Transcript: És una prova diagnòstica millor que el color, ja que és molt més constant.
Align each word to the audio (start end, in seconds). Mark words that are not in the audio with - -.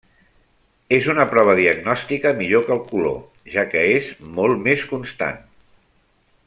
És 0.95 1.09
una 1.13 1.25
prova 1.33 1.53
diagnòstica 1.59 2.33
millor 2.41 2.65
que 2.69 2.73
el 2.77 2.81
color, 2.93 3.21
ja 3.57 3.69
que 3.75 3.87
és 4.01 4.11
molt 4.39 4.65
més 4.69 4.89
constant. 4.95 5.43